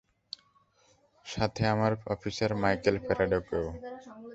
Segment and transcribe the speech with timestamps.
[1.25, 3.65] সাথে আমার officer Michael ফ্যারাডকেও।